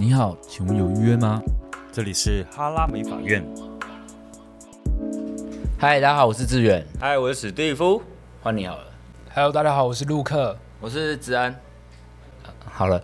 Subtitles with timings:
[0.00, 1.42] 你好，请问有预约吗？
[1.90, 3.44] 这里是哈拉美法院。
[5.76, 6.86] 嗨，大家好，我是志远。
[7.00, 8.00] 嗨，我是史蒂夫。
[8.40, 8.84] 换你好了。
[9.34, 10.56] Hello，大家好，我是陆克。
[10.80, 11.52] 我是子安。
[12.64, 13.02] 好了，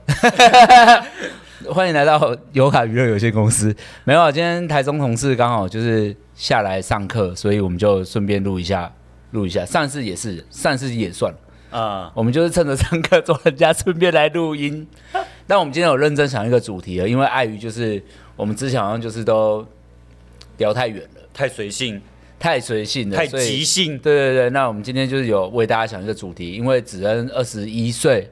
[1.75, 3.75] 欢迎来到尤卡娱乐有限公司。
[4.05, 8.93] 没有，今天台中同事刚好就是下来上课，所以我们就顺便录一下，
[9.33, 9.67] 录一下。
[9.67, 11.35] 上次也是，上次也算
[11.71, 12.07] 啊。
[12.07, 12.13] Uh.
[12.15, 14.87] 我们就是趁着上课做人家，顺便来录音。
[15.47, 18.03] 但我们今天有认真想一个主题了，因为碍于就是
[18.35, 19.67] 我们之前好像就是都
[20.57, 22.01] 聊太远了，太随性，
[22.39, 23.99] 太随性了，太即兴。
[23.99, 28.31] 对对对，那我们今天就是有为大家想一个主题，因为子恩二十一岁，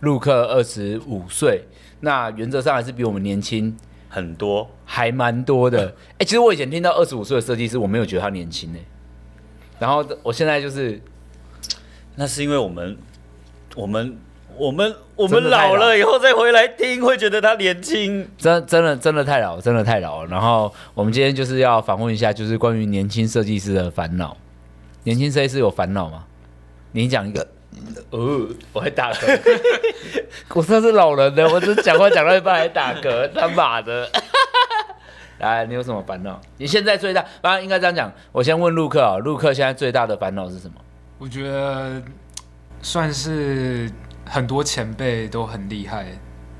[0.00, 1.62] 陆克二十五岁，
[2.00, 3.76] 那原则上还是比我们年轻
[4.08, 5.88] 很多，还蛮多的。
[6.16, 8.78] 哎、欸，其实我以前听到二十五岁的设计师，我没有觉得他年轻呢。
[9.78, 10.98] 然后我现在就是，
[12.16, 12.96] 那是因为我们，
[13.76, 14.16] 我们。
[14.56, 18.28] 我们我们老了以后再回来听，会觉得他年轻。
[18.38, 20.28] 真真的真的太老，真的太老了。
[20.30, 24.36] 然后我们今天就是要访问一下，就是关于年轻设计师的烦恼。
[25.02, 26.24] 年轻设计师有烦恼吗？
[26.92, 27.46] 你讲一个。
[28.10, 29.40] 哦，我还打嗝。
[30.54, 34.08] 我算是老人的，我只讲话讲到一半还打嗝， 他妈的。
[35.40, 36.40] 来，你有什么烦恼？
[36.56, 38.10] 你现在最大，当然应该这样讲。
[38.30, 40.74] 我先问陆克啊，陆克现在最大的烦恼是什么？
[41.18, 42.00] 我觉得
[42.80, 43.90] 算是。
[44.26, 46.06] 很多前辈都很厉害，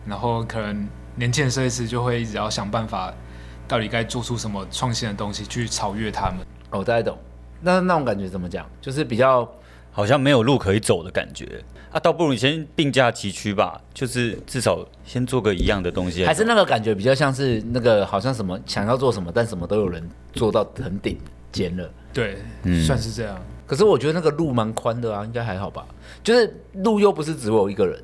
[0.06, 3.12] 然后可能年轻的设计师就会一直要想办法，
[3.66, 6.40] 到底该做出什么创新的东西去超越他们。
[6.70, 7.18] 哦，我大概懂。
[7.60, 8.66] 那那种感觉怎么讲？
[8.80, 9.50] 就是比较
[9.90, 16.26] 好像没有路可以走的感觉啊，倒不如你先并驾齐驱吧，就是至少先做个一样的东西。
[16.26, 21.18] 还是那个感觉比较像是那个好像什么想要做什么，但什么都有人做到很顶
[21.50, 21.90] 尖了。
[22.12, 23.40] 对，嗯，算是这样。
[23.75, 25.84] 可是我觉得那个路蛮宽的啊，应该还好吧？
[26.22, 28.00] 就是路又不是只有一个人，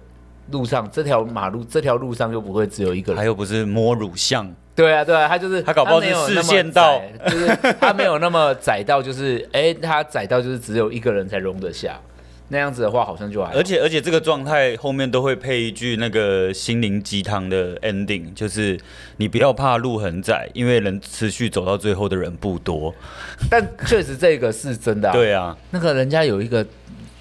[0.51, 4.53] 路上这条马路这条路上又不会只有一个人，他又不是摸乳像。
[4.75, 12.01] 对啊，对啊，他就是他搞不好是视线道，就是他没有那么窄到，就是哎，他窄到就是只有一个人才容得下。
[12.53, 13.57] 那样子的话，好像就还好。
[13.57, 18.77] 而且而且这个状态后面都会配一句那个心灵鸡汤的 ending，就是
[19.19, 22.93] 你不要怕路很窄，因为能持续走到最后的人不多。
[23.49, 25.13] 但确实这个是真的啊。
[25.13, 26.67] 对啊，那个人家有一个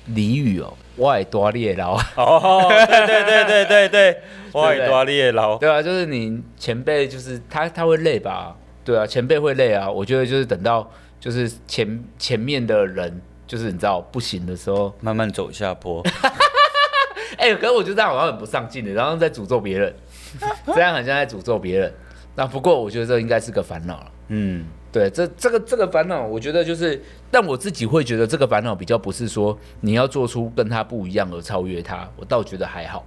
[0.09, 1.95] 俚语哦，外多列劳。
[2.17, 4.21] 哦，对对对对对对，
[4.53, 5.59] 外多列劳。
[5.59, 8.55] 对啊，就是你前辈，就是他他会累吧？
[8.83, 9.87] 对啊，前辈会累啊。
[9.91, 13.21] 我觉得就是等到就是前前面的人。
[13.49, 16.03] 就是你知道不行的时候，慢慢走下坡。
[17.35, 19.91] 哎、欸，可是我觉得这样好像很不上进的，然后在诅咒别人，
[20.75, 21.91] 这样好像在诅咒别人。
[22.35, 24.11] 那不过我觉得这应该是个烦恼了。
[24.27, 27.01] 嗯，对，这这个这个烦恼，我觉得就是，
[27.31, 33.03] 但我自己会觉得这个烦恼比较不是说你要做出跟他不一样而超越他，我倒觉得还好，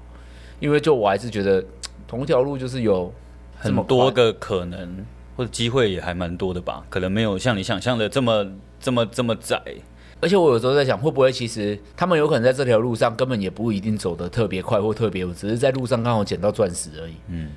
[0.58, 1.64] 因为就我还是觉得
[2.08, 3.12] 同一条路就是有
[3.56, 8.46] 很多个可能或者机会也还蛮多的吧，可能没有像你想象的这么
[8.80, 9.62] 这么这么窄。
[10.22, 17.14] 而且我有时候在想，会不会其实他们有可能在这条路上根本也不一定走得特别快或特别，只是在路上刚好捡到钻石而已。
[17.26, 17.50] 嗯，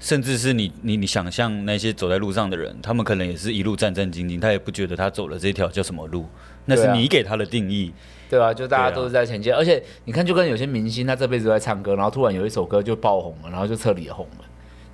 [0.00, 6.26] 甚至是你你你想象那些走在路上的人，他们可能也是一路战战兢兢，他也不觉得他走了这条叫什么路，
[6.64, 7.92] 那是你给他的定义。
[8.28, 9.52] 对啊，就大家都是在前进。
[9.52, 14.44] 啊、而且你看，就跟有些明星，他这辈子都在唱歌，然后突然有一首歌就爆红了，然后就彻底红了，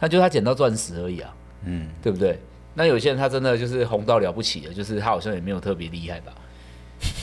[0.00, 1.34] 那就他捡到钻石而已啊。
[1.64, 2.38] 嗯，对不对？
[2.74, 6.34] 那有些人他真的就是红到了不起了，就是他好像也没有特别厉害吧。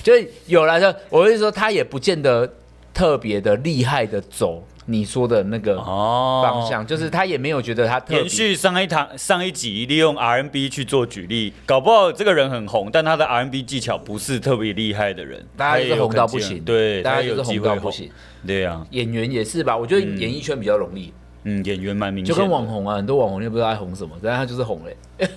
[0.03, 0.13] 就
[0.45, 2.47] 有来的，我会说他也不见得
[2.93, 18.11] 特别的厉害的走你说的那个方向，哦、就是他也没有觉得他特续上一堂上一集利用 R&B 去做举例，搞不好这个人很红，但他的 R&B 技巧不是特别厉害的人，大家就是红到不行，对，大家就是红到不行，
[18.45, 18.87] 对呀、啊。
[18.91, 19.77] 演员也是吧？
[19.77, 21.13] 我觉得演艺圈比较容易，
[21.45, 25.29] 嗯，演员蛮明显，就跟网红啊，很多网红也不知道他红什么，但他就是红嘞、欸，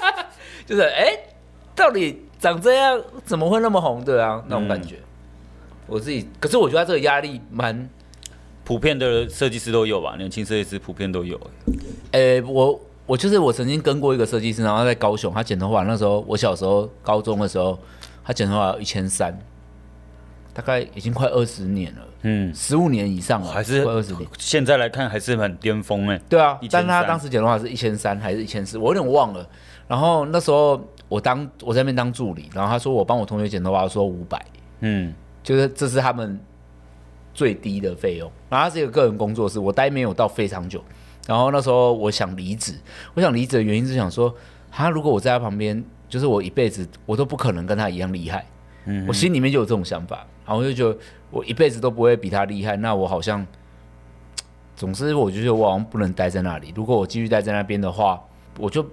[0.64, 1.18] 就是哎、欸，
[1.78, 2.24] 到底。
[2.40, 4.00] 长这样怎么会那么红？
[4.04, 5.02] 对啊，那种感觉，嗯、
[5.88, 6.28] 我自己。
[6.38, 7.90] 可是我觉得这个压力蛮
[8.62, 10.14] 普遍的，设计师都有吧？
[10.16, 11.36] 年轻设计师普遍都有。
[12.12, 17.76] 哎、欸，我我就是我曾经跟过一个设计师，然后在高雄，他剪头发那时候，我小时候高中的时候，
[18.24, 19.36] 他剪头发一千三，
[20.54, 24.24] 大概已经快二十年了，嗯，十五年以上了，还是快二十年。
[24.38, 26.16] 现在来看还是很巅峰哎。
[26.28, 28.78] 对啊，但他当时剪头发是一千三还是一千四？
[28.78, 29.44] 我有点忘了。
[29.88, 30.80] 然后那时候。
[31.08, 34.44] 我当我在那边当助理，然后他说我帮我同学剪头发，说五百，
[34.80, 36.38] 嗯，就是这是他们
[37.32, 38.30] 最低的费用。
[38.50, 40.82] 然后他是一个个人工作室，我待没有到非常久。
[41.26, 42.74] 然后那时候我想离职，
[43.14, 44.34] 我想离职的原因是想说，
[44.70, 48.44] 他如果我在他旁边，就是我一辈子我都不可能跟他一样厉害。
[48.86, 50.98] 嗯，我心里面就有这种想法，然后我就觉得
[51.30, 53.46] 我一辈子都不会比他厉害，那我好像
[54.74, 56.72] 总之我就觉得我好像不能待在那里。
[56.74, 58.18] 如果我继续待在那边的话，
[58.58, 58.86] 我就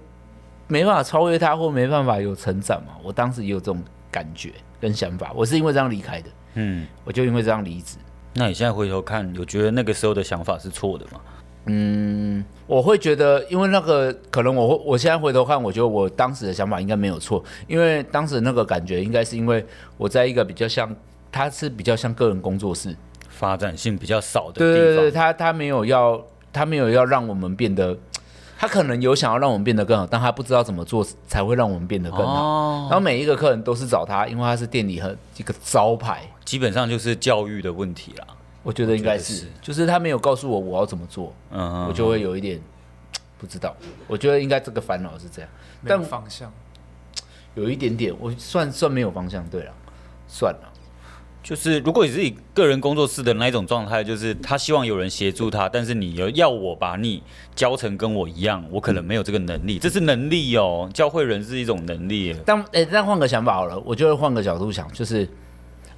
[0.68, 2.94] 没办法超越他，或没办法有成长嘛。
[3.02, 6.30] 我当时也有这种感觉跟想法，我是因为这样离开的。
[6.54, 7.96] 嗯，我就因为这样离职。
[8.34, 11.20] 那你现在回头看，有觉得那个时候的想法是错的吗？
[11.68, 19.64] 嗯，我会觉得，因为那个可能我我现在回头看，我觉得我当时的想法应该没有错，因为当时那个感觉应该是因为
[19.96, 20.94] 我在一个比较像，
[21.32, 22.94] 他是比较像个人工作室，
[23.28, 24.72] 发展性比较少的地方。
[24.72, 27.98] 对对对，他他没有要，他没有要让我们变得，
[28.58, 32.42] 他可能有想要让我们变得更好，但他不知道怎么做才会让我们变得更好。
[32.42, 38.26] 哦、然后每一个客人都是找他，因为他是店里和一个招牌，基本上就是教育的问题啦。
[38.62, 42.60] 我觉得应该是，是，就是他没有告诉我我要怎么做，嗯我就会有一点
[43.38, 43.76] 不知道。
[44.06, 45.50] 我觉得应该这个烦恼是这样，
[45.86, 46.52] 但方向
[47.54, 49.46] 有一点点，我算算没有方向。
[49.48, 49.72] 对了，
[50.26, 50.72] 算了，
[51.46, 57.22] 就是如果你是以个人工作室的那一种状态，就是他希望有人协助他，但是你要要我把你
[57.54, 59.78] 教成跟我一样，我可能没有这个能力。
[59.78, 62.34] 这是能力哦，教会人是一种能力。
[62.44, 65.28] 但哎，但换个想法好了，我就会换个角度想，就是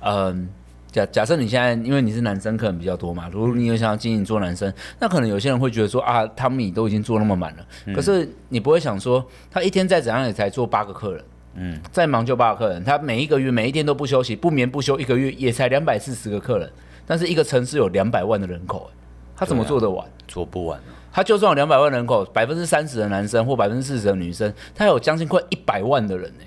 [0.01, 0.51] 嗯。
[0.91, 11.23] 假假设你现在因为你是男生客人比较多嘛，如果你有想要经营做男生，那可能有些人会觉得说啊，汤米都已经做那么满了，可是你不会想说他一天再怎样也才做八个客人，
[11.55, 16.71] 嗯，再忙就八个客人，他每一个月每一天都不休息，不眠不休，一个月也才两百四十个客人，
[17.07, 18.91] 但是一个城市有两百万的人口，
[19.37, 20.07] 他怎么做得完？
[20.07, 20.85] 啊、做不完、啊。
[21.13, 26.45] 他就算有两百万人口，百分之三十的男生或百分之四十的女生，他有将近快一百万的人呢，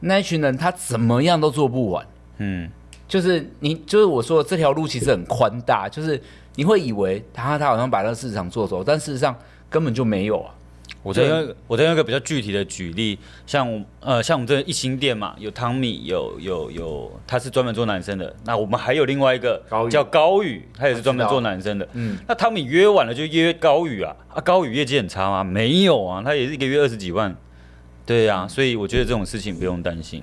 [0.00, 2.06] 那一群人他怎么样都做不完，
[2.38, 2.70] 嗯。
[3.08, 6.22] 就是你，就是我说的这条路其实很宽大，就是
[6.54, 9.36] 你会以为他他好像把那个市场做走，但事实上
[9.68, 10.54] 根本就没有啊。
[11.02, 18.34] 我再用我再用一个比较具体的举例，像呃像我们这一星店嘛，有汤米，有有有，他是专门做男生的。
[18.44, 21.88] 那我们还有另外一个叫高宇，他也是专门做男生的。
[21.94, 25.42] 嗯，那汤米约晚了就约高宇啊，啊高宇业绩很差吗？
[25.42, 27.34] 没有啊，他也是一个月二十几万。
[28.04, 30.22] 对呀、啊，所以我觉得这种事情不用担心。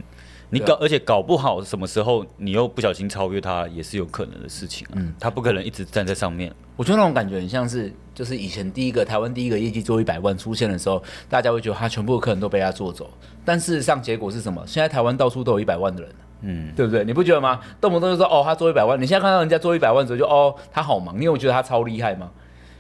[0.50, 4.94] 你搞，而且搞不好什么时候你又不小心超越他，也是有可能的事情啊。
[4.96, 6.54] 嗯，他不可能一直站在上面。
[6.76, 13.10] 我觉得那种感觉很像是，就是以前第一个台湾第一个业绩做一百万出现的时候，大家会觉得他全部的客人都被他做走。
[13.44, 14.64] 但事实上结果是什么？
[14.66, 16.12] 现在台湾到处都有一百万的人，
[16.42, 17.04] 嗯，对不对？
[17.04, 17.60] 你不觉得吗？
[17.82, 19.02] 动不动就说哦，他做一百万。
[19.02, 21.20] 你现在看到人家做一百万的时候就，就哦，他好忙。
[21.20, 22.30] 你有觉得他超厉害吗？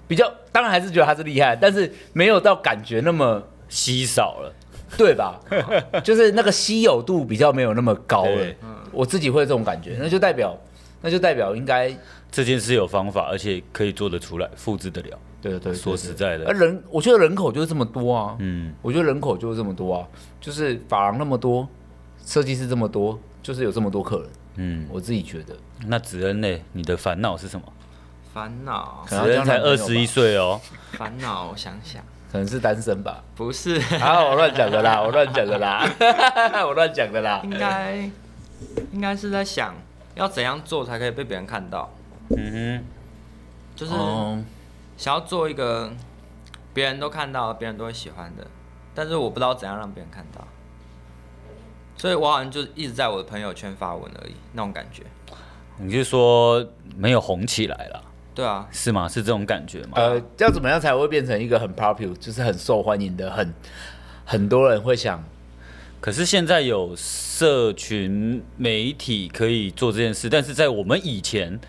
[0.08, 4.54] 比较当然还是觉得他是厉害，但是没有到感觉那么稀少了。
[4.95, 5.39] 对吧？
[6.04, 8.56] 就是那个稀有度比较没有那么高了。
[8.92, 10.56] 我自己会有这种感觉，那就代表，
[11.01, 11.92] 那就代表应该
[12.31, 15.19] 这件事有方法，而且可以做得出来，复制得了。
[15.39, 18.36] 对对对，说实在的，而人，我觉得人口就是这么多啊。
[18.39, 20.07] 嗯，我觉得人口就是这么多啊，
[20.42, 21.68] 就是法廊那么多，
[22.25, 24.30] 设计师这么多，就是有这么多客人。
[24.56, 25.56] 嗯，我自己觉得。
[25.86, 26.60] 那子恩呢？
[26.74, 27.66] 你的烦恼是什么？
[28.34, 29.06] 烦恼？
[29.07, 30.60] 子恩才二十一岁哦。
[30.94, 32.04] 烦恼，我想想。
[32.31, 33.24] 可能是单身吧？
[33.35, 35.88] 不是， 啊，我乱讲的啦，我乱讲的啦，
[36.65, 37.41] 我乱讲的啦。
[37.44, 38.09] 应该，
[38.91, 39.74] 应该是在想
[40.15, 41.89] 要怎样做才可以被别人看到。
[42.35, 42.85] 嗯哼，
[43.75, 43.94] 就是
[44.97, 45.91] 想要做一个
[46.74, 48.45] 别人都看到、别人都会喜欢的，
[48.94, 50.45] 但是我不知道怎样让别人看到，
[51.95, 55.03] 所以我好像就一直在我的朋友圈发文而已，那种感觉。
[55.79, 58.03] 你是说没有红起来了？
[58.38, 59.07] 对啊，是吗？
[59.10, 59.94] 是这种感觉吗？
[59.95, 63.51] 呃，要怎么样才会变成一个很 popular，就是很受欢迎的，很
[64.24, 65.24] 很多人会想。
[66.00, 71.60] 可是现在有社群媒体可以做这件事，但是在我们以前，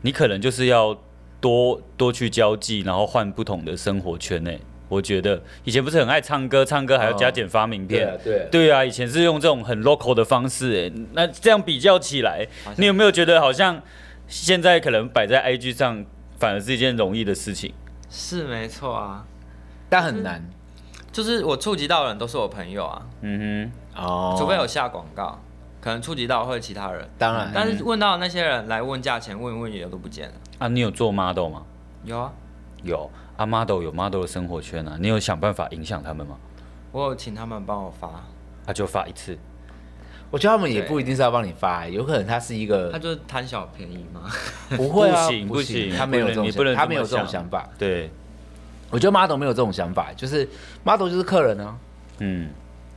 [0.00, 0.98] 你可能就是要
[1.42, 4.58] 多多去交际，然后换不同的生活圈内。
[4.88, 8.08] 我觉得以前不是很爱唱歌，唱歌还要加减发名片。
[8.08, 10.86] 哦、对、啊对，啊、对啊，以前是用这种很 local 的方式。
[10.86, 13.82] 哎，那这样比较起来，你有没有觉得好像
[14.26, 16.04] 现在可能摆在 IG 上？
[16.36, 17.72] 反而是一件容易的事情，
[18.10, 19.24] 是没错啊，
[19.88, 20.44] 但很难。
[21.12, 25.40] 就是我触及到的人都是我朋友啊，嗯哼，哦，除非有下广告，
[25.80, 27.08] 可能触及到会其他人。
[27.16, 30.34] 当然，但是问到那些人来问价钱，问一问也都不见了。
[30.58, 31.62] 啊，你有做 model 吗？
[32.02, 32.32] 有啊，
[32.82, 36.36] 有啊，model 有 model 的生活圈啊，你有想办法影响他们吗？
[36.90, 38.08] 我有请他们帮我发，
[38.66, 39.38] 啊，就发一次。
[40.34, 44.22] 我觉得他们也不一定是要帮你发，欸，有可能他是一个，他就是贪小便宜嘛？
[44.76, 47.68] 不会啊，不行不行，他没有这种，他没有这种想法。
[47.78, 48.10] 对，
[48.90, 50.48] 我觉得 model 没有这种想法，就是
[50.82, 51.76] model 就是客人啊。
[52.18, 52.50] 嗯，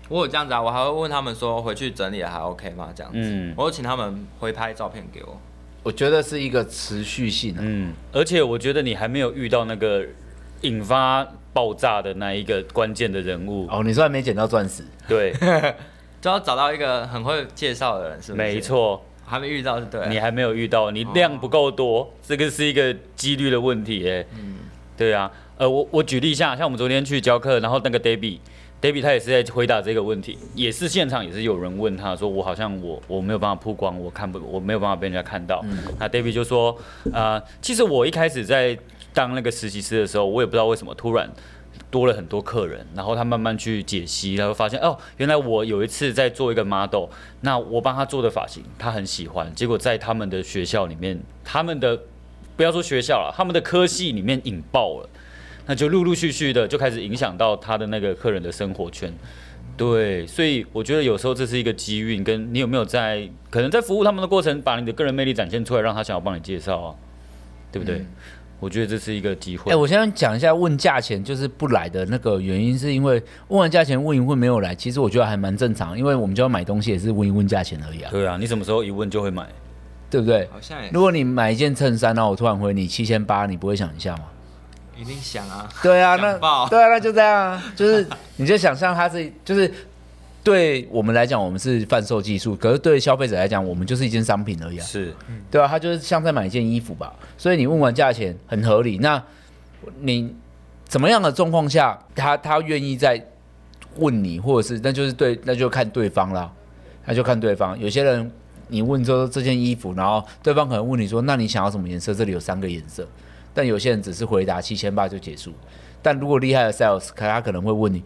[0.09, 2.89] 我有这样子啊，我还会问他们说回去整理还 OK 吗？
[2.95, 5.39] 这样子，嗯，我会请他们回拍照片给我。
[5.83, 10.03] 我觉得是一个持续性的，嗯，而且我觉得你还没有遇到那个
[10.61, 13.67] 引发爆炸的那一个关键的人物。
[13.69, 14.83] 哦，你说还没捡到钻石？
[15.07, 15.31] 对。
[16.19, 18.43] 就要找到一个很会介绍的人，是不是？
[18.43, 24.25] 没错，还没遇到是对，你还没有遇到，你量不够多，哦、这个是一个几率的问题哎。
[24.33, 24.55] 嗯，
[24.97, 35.61] 对啊，呃，我我举例一下，像我们昨天去教课，然后那个 Debbie，Debbie 他也是在回答这个问题，也是现场也是有人问他说，我好像我我没有办法曝光，我看不我没有办法被人家看到。
[35.65, 36.71] 嗯、那 Debbie 就说，
[37.13, 38.77] 啊、呃，其实我一开始在
[39.13, 41.29] 当那个实习师的时候，我也不知道为什么突然。
[41.89, 47.05] 多了很多客人，然后他慢慢去解析，然后发现哦，原来我有一次在做一个 model，
[47.41, 51.99] 那我帮他做的发型他很喜欢，结果在他们的学校里面，他们的
[52.55, 55.09] 不要说学校了，他们的科系里面引爆了，
[55.65, 59.13] 那就陆陆续续的就开始影响到他的那个客人的生活圈。
[59.75, 66.95] 对，所以我觉得有时候这是一个机运，跟你有没有在可能在服务他们的过程，把你的个人魅力展现出来，让他想要帮你介绍啊，
[67.71, 68.03] 对不对？
[68.59, 69.71] 我觉得这是一个机会。
[69.71, 78.09] 哎、欸，我先讲一下问价钱就是不来的那个原因，是因为问完价钱问一问没有来，其实我觉得还蛮正常，因为我们就要买东西也是问一问价钱而已啊。
[78.11, 79.47] 对啊，你什么时候一问就会买，
[80.09, 80.47] 对不对？
[80.51, 80.77] 好像。
[80.91, 84.23] 如果你买一件衬衫，然后我突然回你七千八，你不会想一下吗？
[84.97, 85.69] 一定想啊。
[85.83, 89.71] 对啊，那对啊，那就这样啊，就是你就想象它是就是。
[90.47, 94.85] 对我们来讲，我们是贩售技术；可是对消费者来讲，我们就是一件商品而已啊。
[94.85, 95.13] 是，
[95.51, 97.13] 对啊，他就是像在买一件衣服吧。
[97.37, 99.21] 所以你问完价钱很合理，那
[99.99, 100.33] 你
[100.85, 103.21] 怎么样的状况下，他他愿意再
[103.97, 106.49] 问你，或者是那就是对，那就看对方啦。
[107.05, 107.77] 那就看对方。
[107.77, 108.31] 有些人
[108.69, 112.13] 你问说这件衣服，然后对方可能问你说，那你想要什么颜色？
[112.13, 113.05] 这里有三个颜色。
[113.53, 115.51] 但有些人只是回答七千八就结束。
[116.01, 118.01] 但如果厉害的 sales，他可能会问你。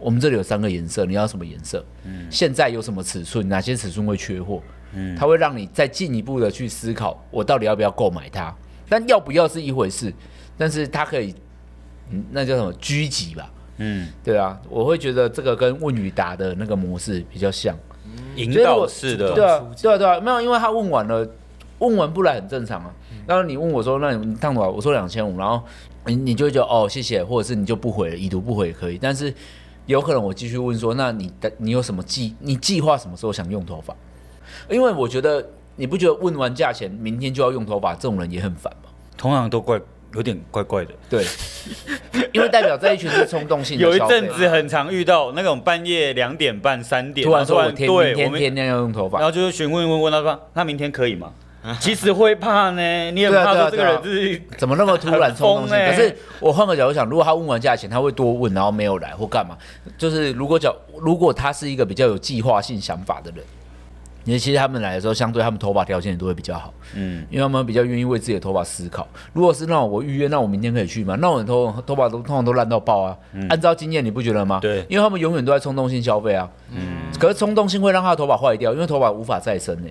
[0.00, 1.84] 我们这里有三个颜色，你要什么颜色？
[2.04, 3.48] 嗯，现在有什么尺寸？
[3.48, 4.62] 哪些尺寸会缺货？
[4.92, 8.52] 嗯，它会让你再进一步的去思考，我到底要不要购买它？
[8.88, 10.12] 但要不要是一回事，
[10.58, 11.32] 但是它可以，
[12.10, 13.52] 嗯，那叫什么狙击吧？
[13.76, 17.76] 嗯，对啊，我会觉得这个跟问与答的那个模式比较像，
[18.34, 21.24] 引导式的，对啊，对啊，对啊，没有，因为他问完了，
[21.78, 22.92] 问完不来很正常啊。
[23.28, 24.68] 然后你问我说，那你烫多少？
[24.68, 25.62] 我说两千五，然后
[26.06, 29.32] 你你就会觉得哦，谢谢，或者是你就不回了，已读不回也可以，但是。
[29.90, 32.34] 有可能我继续问说，那你的你有什么计？
[32.38, 33.94] 你计划什么时候想用头发？
[34.68, 35.44] 因为我觉得
[35.76, 38.90] 你不觉得问完价钱，明天就要用头发，这种人也很烦吗？
[39.16, 39.80] 通常都怪
[40.14, 40.92] 有点怪怪的。
[41.08, 41.24] 对，
[42.32, 43.84] 因为代表这一群是冲动性的。
[43.84, 51.32] 有一阵子很常遇到那种半夜两点半、三点突然说我天对明天天天要用头发，然后就是询问问问他说，那明天可以吗？
[51.78, 55.76] 其实会怕呢，你也怕说这个人是怎么那么突然冲动性？
[55.76, 59.56] 可是我换个角度想，如果他问完价钱，他会多问，然后没有来或干嘛？
[59.98, 63.44] 就是如果讲，如果他是一个比较有计划性想法的人，
[64.24, 69.06] 因为其实他们来的时候，相对他们头发条件也都会比较好，嗯，因为他们比较愿意为自己的头发思考。
[69.32, 71.16] 如果是那种我预约，那我明天可以去吗？
[71.20, 73.16] 那我的头头发都通常都烂到爆啊！
[73.48, 74.60] 按照经验，你不觉得吗？
[74.62, 79.88] 对，因为他们永远都在冲动性消费啊，嗯，可是冲动性会让他的头发坏掉，因为头发无法再生呢。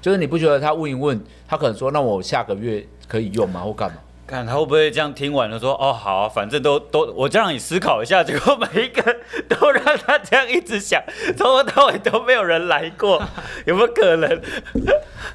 [0.00, 3.60] 就是你不觉得他问一问，他可能说，那我下个月可以用吗？
[3.60, 3.96] 或干嘛？
[4.26, 9.00] 看他会不会这样听完了说哦好啊，反正都都我就让你思考一下，结果每一个
[9.48, 11.00] 都让他这样一直想，
[11.36, 13.22] 从头到尾都没有人来过，
[13.66, 14.42] 有没有可能？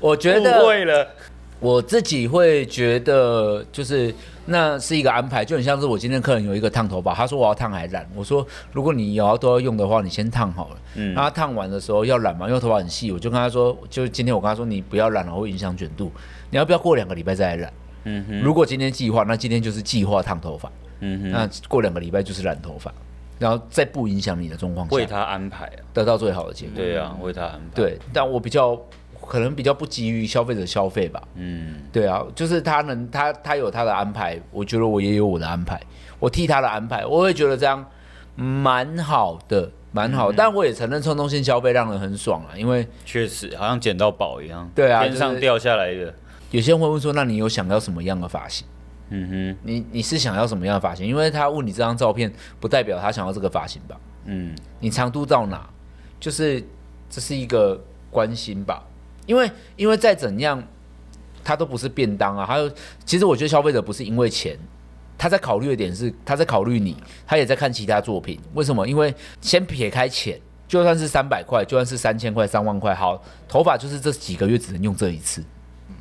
[0.02, 1.08] 我觉得误会了，
[1.62, 4.14] 我自己会觉得就是。
[4.44, 10.78] 那是一个安排，就很像是我今天客人有一个烫头发，他说我要烫还染，我说如果你以后都要用的话，你先烫好了。
[10.96, 16.12] 嗯，那他烫完的时候要染嘛，因为头发很细，我就跟他说，就今天我跟他说你不要染了，会影响卷度，
[16.50, 17.74] 你要不要过两个礼拜再来染？
[18.06, 20.70] 嗯哼，如果今天计划，那今天就是计划烫头发。
[21.02, 22.92] 嗯哼，那过两个礼拜就是染头发，
[23.38, 26.74] 然后再不影响你的状况下，为他安排啊，得到最好的结果。
[26.76, 27.76] 对啊，为他安排。
[27.76, 28.78] 对，但我比较。
[29.32, 35.82] 可能比较不急于消费者消费吧，嗯，对啊，就是他能他他有他的安排，我觉得我也有我的安排，
[36.20, 37.86] 我替他的安排，我会觉得这样
[38.36, 46.14] 蛮好的，蛮好，嗯、但我也承认冲动性消费让人很爽啊，因为确实好像捡到宝一样，对啊，天上掉下来的。
[46.52, 48.68] 有些人会问说，那你有想要什么样的发型？
[49.12, 51.08] 嗯哼，你你是想要什么样的发型？
[51.08, 53.98] 因为他问你这张照片，不代表他想要这个发型吧？
[54.26, 55.70] 嗯，你长度到哪？
[56.20, 56.62] 就是
[57.10, 58.84] 这是一个关心吧。
[59.26, 60.62] 因为，因为再怎样，
[61.44, 62.46] 他都不是便当啊。
[62.46, 62.70] 还有，
[63.06, 64.58] 其实我觉得消费者不是因为钱，
[65.18, 68.40] 他在考虑的点是，他在考虑你，他也在看其他作品。
[68.54, 68.88] 为什么？
[68.88, 75.44] 因为先撇开钱，就算是三百块，就算是三千块、三万块，好，头发就是这几个月只能用这一次。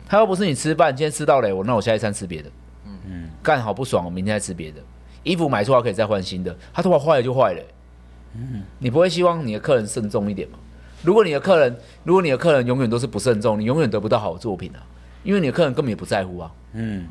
[0.08, 2.50] 他又不是你吃饭，今天吃到了，我那我下一餐吃别的。
[2.86, 4.80] 嗯嗯，干好不爽，我明天再吃别的。
[5.22, 7.62] 衣服买错了可以再换新的，他头发坏了就坏了。
[8.34, 10.58] 嗯，你不会希望你的客人慎重一点吗？
[11.02, 14.78] 如果你的客人，如果你的客人永远都是不慎重，你永远得不到好的作品啊，
[15.22, 16.50] 因为你的客人根本也不在乎啊。
[16.72, 17.06] 嗯，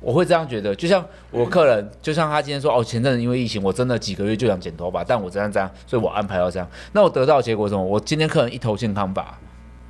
[0.00, 7.84] 我会这样觉得，就像我客人，就像他今天说，哦，前阵子因为疫情，我真的几个月就想剪头发，但我这样这样，所以我安排到这样，那我得到的结果是什么？
[7.84, 9.38] 我今天客人一头健康发，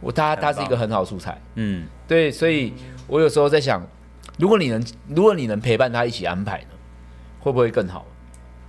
[0.01, 2.73] 我他他是一个很好素材，嗯，对，所以
[3.07, 3.87] 我有时候在想，
[4.39, 6.77] 如果你能如果你能陪伴他一起安排呢，
[7.39, 8.05] 会不会更好？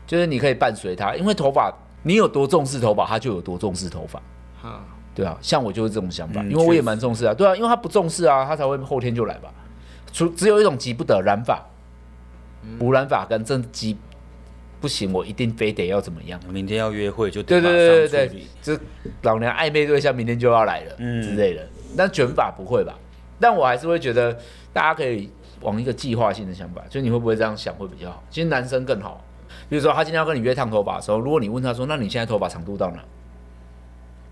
[0.05, 4.21] 就是你可以伴随他，因为头发你有多重视头发，他就有多重视头发。
[4.61, 4.83] 哈，
[5.15, 7.33] 对啊，像我就是这种想法，嗯因为我也蛮重视啊。
[7.33, 9.51] 对啊，因为他不重视啊，他才会后天就来吧。
[10.13, 11.65] 除只有一种急不得染发，
[12.79, 13.97] 无染发跟真急
[14.79, 16.39] 不行，我一定非得要怎么样。
[16.49, 18.83] 明天要约会就对得对对对对就
[19.23, 21.67] 老娘暧昧对象明天就要来了，嗯之类的。
[21.97, 22.93] 但卷发不会吧？
[23.39, 24.37] 但我还是会觉得
[24.71, 25.29] 大家可以
[25.61, 28.23] 往一个计划性的想法，就是你会不会这样想会比较好？
[28.29, 29.23] 其实男生更好。
[29.69, 32.99] 比如说他今天要跟你约烫头发的时候，如果你问他说：“那你现在头发长度到哪？”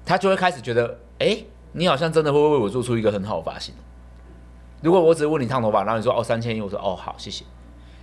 [0.09, 1.37] 他就会开始觉得：“哎，
[1.71, 3.75] 你好像真的会为我做出一个很好的发型。”
[4.81, 7.45] 如果我只是问你烫头发，然后你说：“哦，三千一。”我说：“哦，好，谢谢。”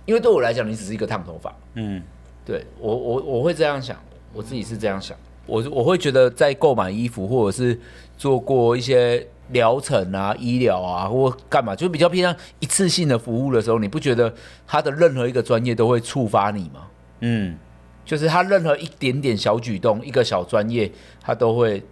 [0.07, 1.53] 因为对我来讲，你只是一个烫头发。
[1.73, 2.01] 嗯，
[2.45, 3.97] 对我我我会这样想，
[4.31, 7.77] 我自己是这样想，我我会觉得在购买衣服或者是
[8.17, 14.33] 做过一些疗程啊、医疗啊或干嘛，就比较偏向一次性的服务的时候，你不觉得
[14.65, 16.87] 他的任何一个专业都会触发你吗？
[17.19, 17.57] 嗯，
[18.05, 21.83] 就是他任何一点点小举动，一个小专业，他都会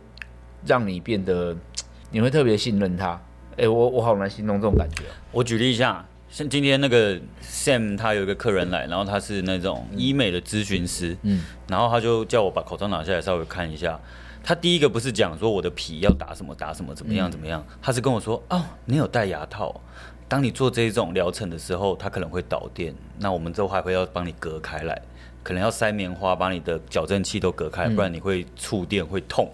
[0.65, 1.55] 让你变得，
[2.11, 3.19] 你会特别信任他。
[3.57, 5.15] 哎，我我好难形容这种感觉啊。
[5.31, 13.99] 我举例一下，像今天那个 Sam，他有一个客人来，然后他是那种医美的咨询师，嗯，然后他就叫我把口罩拿下来稍微看一下。
[14.43, 19.81] 他第一个不是讲说我的皮要打什么打什么怎么样怎么样，他是跟我说哦，你有戴牙套，
[20.27, 25.01] 当你做这种疗程的时候，它可能会导电，那我们之后还会要帮你隔开来，
[25.41, 29.49] 可能要塞棉花把你的矫正器都隔开，不然你会触电会痛。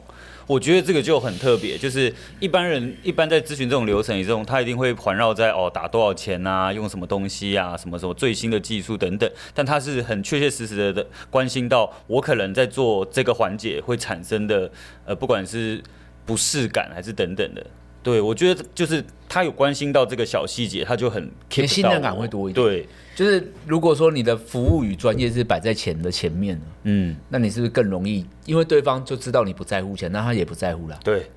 [0.52, 14.70] 我觉得这个就很特别，就是一般人一般在咨询这种流程这种，他一定会环绕在哦打多少钱啊，用什么东西啊，什么什么最新的技术等等，但他是很确确实实的的关心到我可能在做这个环节会产生的
[15.06, 15.82] 呃不管是
[16.26, 17.66] 不适感还是等等的。
[18.04, 22.66] 对，我觉得就是他有关心到这个小细节，他就很 keep 信任感会多一点。
[22.66, 28.26] 对，就是如果说你的服务与专业是摆在钱的前面，嗯，那你是不是更容易？
[28.46, 31.30] 因为对方就知道你不在乎钱，那他也不在乎了，对，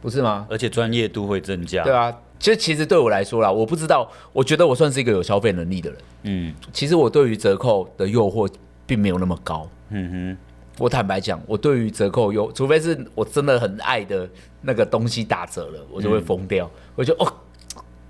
[0.00, 0.46] 不是吗？
[0.48, 1.82] 而且专业度会增加。
[1.82, 5.98] 对啊，其实其实对我来说啦，我不知道，我觉得我算是一个有消费能力的人。
[6.24, 8.48] 嗯其实我对于折扣的诱惑
[8.86, 9.68] 并没有那么高。
[9.90, 14.28] 嗯哼，我坦白讲，我对于折扣有，除非是我真的很爱的
[14.62, 16.68] 那个东西打折了，我就会疯掉。
[16.94, 17.32] 我就哦，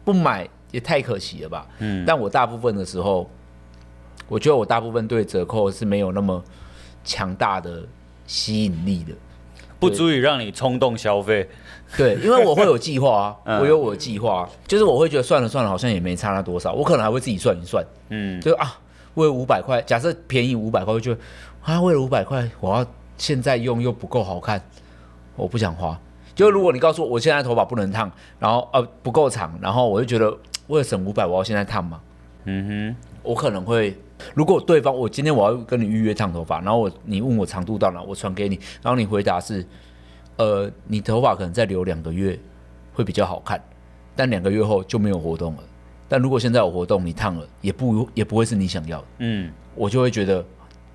[0.05, 1.67] 不买也太可惜了吧。
[1.81, 3.29] 嗯，但我大部分的时候，
[4.29, 6.43] 我觉得我大部分对折扣是没有那么
[7.05, 7.83] 强大的
[8.27, 9.13] 吸引力的。
[9.81, 11.49] 不足以让你冲动消费。
[11.97, 18.79] 对，因为我会有计划啊，嗯 我有我的计划啊，就是我会觉得算了算了，好像也没差那多少，我可能还会自己算一算，嗯，就啊，
[19.15, 21.17] 为了五百块，假设便宜五百块，我就
[21.63, 24.61] 啊，为了五百块，我要现在用又不够好看，
[25.37, 25.99] 我不想花。
[26.35, 32.01] 就如果你告诉我我现在头发不能烫，然后呃不够长，然后我就觉得为了省五百，我要现在烫嘛？
[32.45, 33.97] 嗯哼我可能会，
[34.35, 39.65] 如果对方我今天我要跟你预约烫头发，然后我你问我长度到哪，我传给你，然后你回答是，
[40.39, 42.37] 呃，你头发可能再留两个月
[42.93, 43.63] 会比较好看，
[44.17, 45.63] 但两个月后就没有活动了。
[46.09, 50.45] 但如果现在有活动，你烫了也不也不会是你想要的，嗯，我就会觉得，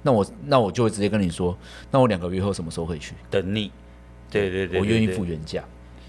[0.04, 1.58] 那我那我就会直接跟你说，
[1.92, 3.14] 那我两个月后什么时候可以去？
[3.30, 3.72] 等你。
[4.30, 5.64] 对对对，我愿意付原价，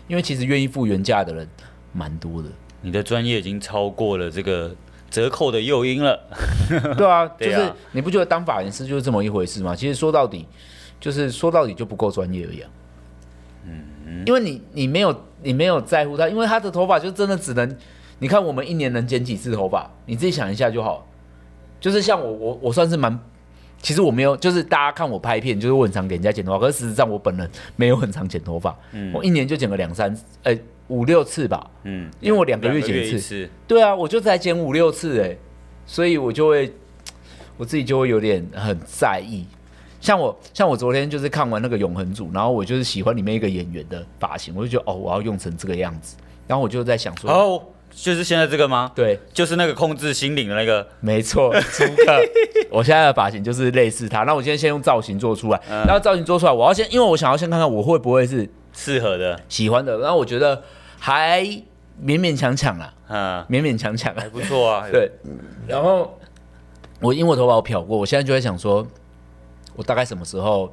[0.09, 1.49] 因为其实愿意付原价的人
[1.93, 2.49] 蛮多的。
[2.81, 4.75] 你的专业已经超过了这个
[5.09, 6.21] 折扣的诱因了。
[6.99, 9.75] 对啊，就是你不觉得当发型师就是这么一回事吗？
[9.75, 10.47] 其实说到底，
[11.01, 12.71] 就是说到底就不够专业而已啊。
[13.65, 17.77] 嗯，因为你你没有你没有在乎他，因为他的头发就真的只能，
[18.19, 21.07] 你看我们一年能剪几次头发，你自己想一下就好。
[21.81, 23.17] 就是像我我我算是蛮，
[23.81, 30.57] 其实我没有，就是大家看我拍片，就是我很常给人家剪头发，可是事实上我本人没有很常剪头发，嗯我一年就剪个两三，呃
[30.89, 31.71] 五六次吧。
[31.85, 33.49] 嗯，因为我两个月剪一次次。
[33.67, 35.37] 对啊，我就才剪五六次哎，
[35.87, 36.73] 所以我就会
[37.57, 39.47] 我自己就会有点很在意。
[40.01, 46.17] 像我像我昨天就是看完那个永恒组，然后我就是喜欢里面一个演员的发型，我就觉得哦，我要用成这个样子。
[46.47, 47.63] 然后我就在想说，哦，
[48.01, 48.91] 就是现在这个吗？
[48.95, 50.87] 对，就是那个控制心灵的那个。
[51.01, 52.21] 没错，朱克，
[52.71, 54.23] 我现在的发型就是类似他。
[54.23, 59.99] 那我今天先用造型做出来，嗯然后造型做出来，我要先，因为我想要先看看我会不会是适合的，喜欢的。
[59.99, 60.63] 然后我觉得
[60.99, 61.43] 还
[62.01, 64.29] 勉勉强强啦，嗯，勉勉强强啊还。
[64.29, 64.87] 不错啊。
[64.93, 65.11] 对，
[65.67, 66.17] 然后
[67.01, 68.87] 我因为我头发我漂过，我现在就在想说，
[69.75, 70.73] 我大概什么时候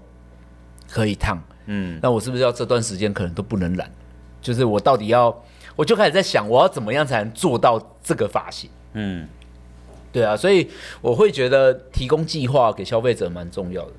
[0.92, 1.42] 可以烫？
[1.66, 3.92] 嗯，那我是不是要这段时间可能都不能染？
[4.42, 5.36] 就是我到底要，
[5.76, 8.70] 我就开始在想，我要怎么样才能做到这个发型？
[8.94, 9.28] 嗯，
[10.12, 10.70] 对啊，所以
[11.02, 13.92] 我会觉得提供计划给消费者蛮重要的。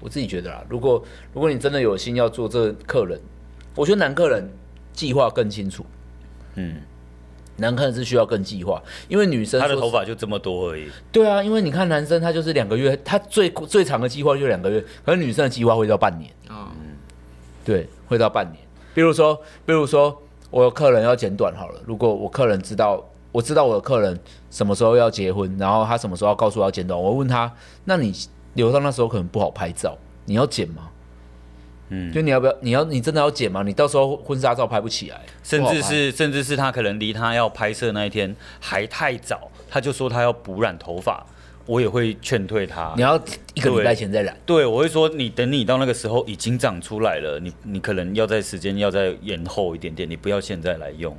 [0.00, 1.02] 我自己觉得啦，如果
[1.34, 3.20] 如果你真的有心要做这客人，
[3.74, 4.48] 我觉得男客人
[4.92, 5.84] 计划更清楚。
[6.54, 6.76] 嗯，
[7.56, 10.88] 男客人是需要更计划，因为女生她的头发就这么多而已。
[11.12, 16.32] 对啊，因为你看男生他就是两个月，他最最长的计划就两个月，可是女生的计划会到半年。
[16.48, 16.68] 嗯，
[17.64, 18.56] 对，会到半年。
[18.94, 19.34] 比如说，
[19.66, 23.04] 比如说我有客人要剪短好了，如果我客人知道。
[23.30, 24.18] 我知道我的客人
[24.50, 27.52] 什么时候要结婚，然后他什么时候要告诉我要剪短，我问他，
[27.84, 28.10] 那你
[28.54, 30.88] 留到那时候可能不好拍照，你要剪吗？
[31.90, 32.56] 嗯，就你要不要？
[32.62, 33.62] 你要你真的要剪吗？
[33.62, 41.24] 你到时候婚纱照拍不起来，甚至是甚至是他可能离他要拍摄那一天还太早，他就说他要补染头发，
[41.68, 42.94] 我也会劝退他。
[42.96, 43.14] 你要
[43.52, 44.34] 一个礼拜前再染？
[44.46, 51.14] 对，我会说你等你到那个时候已经长出来了，你你可能要在时间要再延后一点点，你不要现在来用。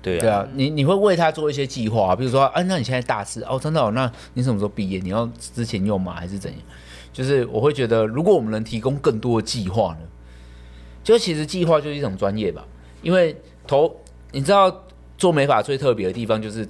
[0.00, 4.98] 对啊，对啊，你你会为他做一些计划，比如说，哎、啊，那你现在大四哦，真的哦，那你什么时候毕业？
[4.98, 6.14] 你要之前用吗？
[6.14, 6.60] 还是怎样？
[7.12, 10.08] 就是我会觉得，如果我们能提供更多的计划呢，
[11.04, 12.66] 就其实计划就是一种专业吧。
[13.02, 13.94] 因为头，
[14.30, 14.84] 你知道
[15.18, 16.66] 做美发最特别的地方就是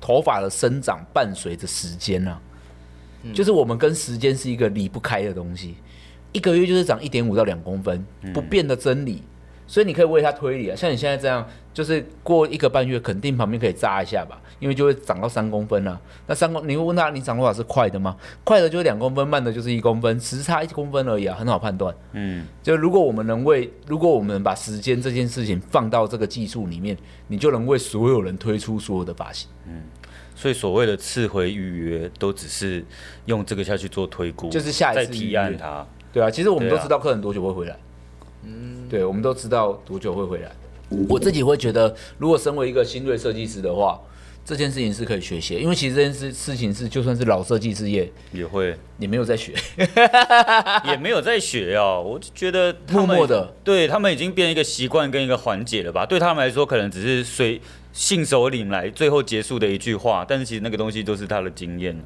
[0.00, 2.53] 头发的生长伴随着时间啊，嗯、
[3.32, 5.76] 就是我们跟时间是一个离不开的东西，
[6.32, 9.22] 一个月就是长一点五到两公分，不变的真理。
[9.24, 9.30] 嗯
[9.66, 16.00] 所以你可以为他推理啊，像你现在这样，就是过一个半月，肯定旁边可以扎一下吧，因为就会长到三公分了啊。
[16.26, 18.14] 那三公，你会问他，你长多少是快的吗？
[18.44, 21.94] 快的就是两公分，慢的就是一公分，只差一公分而已啊，很好判断。
[22.12, 26.94] 嗯，就如果我们能为，如果我们把时间这件事情放到这个技术里面，
[27.26, 29.48] 你就能为所有人推出所有的发型。
[29.66, 29.80] 嗯，
[30.34, 32.84] 所以所谓的次回预约，都只是
[33.26, 35.86] 用这个下去做推估，就是下一次提案他。
[36.12, 37.76] 对啊，其实我们都知道客人多久会回来。
[38.44, 40.50] 嗯，对，我们都知道多久会回来。
[41.08, 44.00] 我自己会觉得，如果身为一个新锐设计师的话，
[44.44, 49.54] 这件事情是可以学习的，因为其实这件事事情是，就算是老设计师业也会，也没有在学，
[50.84, 52.04] 也没有在学哦。
[52.06, 56.04] 我就觉得默默的，对他们已经变成一个习惯跟一个环节了吧？
[56.04, 57.58] 对他们来说，可能只是随
[57.94, 60.26] 信手拈来，最后结束的一句话。
[60.28, 61.96] 但是其实那个东西都是他的经验，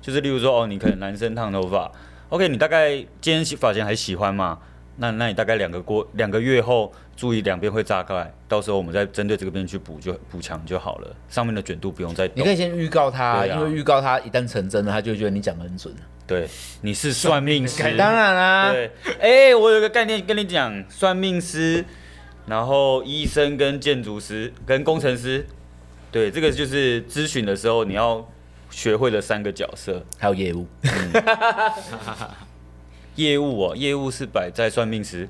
[0.00, 1.90] 就是例如说，哦，你可能男生烫头发
[2.28, 4.58] ，OK，你大概今天发型还喜欢吗？
[5.00, 12.28] 那那你大概两个过两个月后，注意两边会炸开，到时候我们再针对这个边去补就补强就好了，上面的卷度不用再。
[12.34, 15.94] 你可以先预告他，啊、因为预告他一旦成真了，他就会觉得你讲的很准。
[16.26, 16.46] 对，
[16.82, 18.72] 你是算命师， 当然啦、啊。
[18.72, 21.82] 对，哎、欸，我有个概念跟你讲，算命师，
[22.48, 25.46] 然后医生跟建筑师跟工程师，
[26.10, 28.26] 对，这个就是咨询的时候你要
[28.70, 30.66] 学会的三个角色，还有业务。
[30.82, 31.22] 嗯。
[33.16, 35.28] 业务哦，业务是摆在算命师，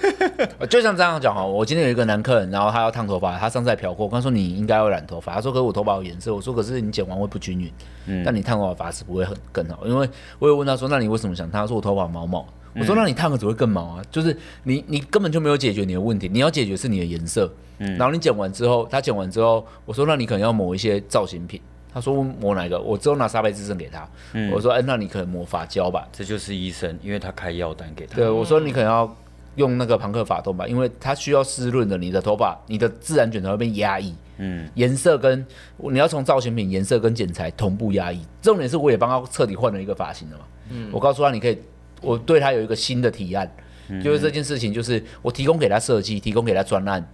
[0.68, 7.72] 就像这样讲哈，我今天有一个男客人，然后他要烫头发，他上次还漂过，我跟他说你应该要染头发，他说可是我头发有颜色，我说可是你剪完会不均匀，
[8.04, 10.06] 嗯，但你烫头发发质不会很更好，因为
[10.38, 11.62] 我有问他说，那你为什么想烫？
[11.62, 21.60] 他说我头发毛毛，我说那你烫了只会更毛啊，就是你你根本就没有解决你的问题，你要解决是你的颜色，嗯，然后你剪完之后，他剪完之后，我说那你可能要抹一些造型品。
[21.92, 22.76] 他说抹哪个？
[22.80, 24.04] 我之后拿沙贝滋证给他。
[24.32, 26.08] 嗯、我说，哎、欸，那你可能抹发胶吧。
[26.12, 28.16] 这就是医生，因为他开药单给他。
[28.16, 29.16] 对，我说你可能要
[29.54, 34.12] 用那个庞克发动吧，因为它需要湿润的，你的头发，你的自然卷头会被压抑。
[34.38, 38.26] 嗯，颜色跟你要从造型品颜色跟剪裁同步压抑。
[38.42, 40.44] 重点是我也帮他彻底换了一个发型了嘛。
[40.70, 41.56] 嗯，我告诉他你可以，
[42.04, 43.50] 我对他有一个新的提案，
[43.88, 47.04] 嗯、就是这件事情，就是我提供给他设计，提供给他专案，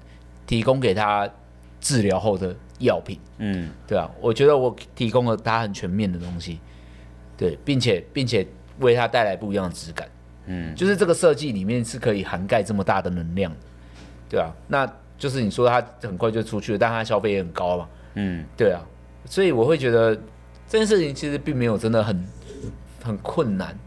[0.46, 1.28] 提供给他
[1.80, 2.54] 治疗后的。
[2.80, 6.58] 药品，嗯，对啊，我觉得我提供了他很全面的东西，
[7.36, 8.46] 对，并且并且
[8.78, 10.08] 为他带来不一样的质感，
[10.46, 13.52] 嗯，就是这个设计里面是可以涵盖这么大的能量，
[14.30, 18.80] 对啊，那就是你说他很快就出去了，但他消费也很高嘛，嗯，对啊，
[19.26, 20.16] 所以我会觉得
[20.66, 22.26] 这件事情其实并没有真的很
[23.02, 23.78] 很困难，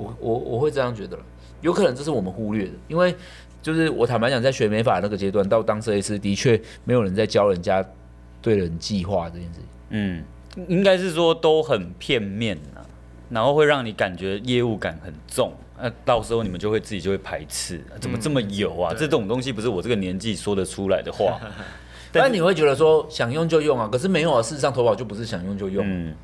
[0.00, 1.22] 我我我会这样觉得了，
[1.60, 3.14] 有可能这是我们忽略的，因为
[3.62, 7.84] 就是我坦白讲，在学美法那个阶段到当设计师，的确没有人在教人家。
[8.42, 10.24] 对人计划这件事情，嗯，
[10.66, 12.80] 应该是说都很片面啊，
[13.28, 18.94] 然后会让你感觉业务感很重，那、啊、到时候你们就会自己就会排斥，啊、怎么这么油啊？
[18.94, 21.38] 嗯、这种东西不是我这个年纪说得出来的话。
[22.10, 26.14] 但是你会觉得说想用就用啊，可是没有啊，事实上头发就不是想用就用，嗯，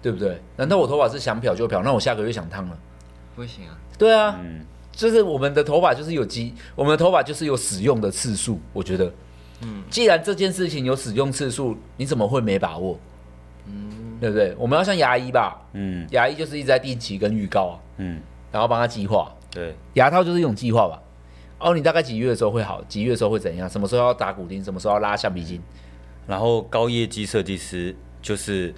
[0.00, 0.40] 对不对？
[0.56, 1.82] 难道我头发是想漂就漂？
[1.82, 2.78] 那我下个月想烫了，
[3.38, 3.78] 不行啊？
[3.96, 9.12] 对啊，嗯，就是我们的头发就是有机，我们的头发就是有使用的次数，我觉得。
[9.62, 12.98] 嗯，既然这件事情有使用次数，你怎么会没把握？
[13.66, 14.54] 嗯，对不对？
[14.58, 18.20] 我们要像牙医吧，嗯，牙医就是一直在定期跟预告啊，嗯，
[18.50, 21.00] 然后帮他计划，对，牙套就是一种计划吧。
[21.60, 22.82] 哦，你大概几月的时候会好？
[22.84, 23.68] 几月的时候会怎样？
[23.68, 24.62] 什么时候要打骨钉？
[24.62, 25.60] 什么时候要拉橡皮筋？
[26.26, 28.72] 然后高业绩设计师就是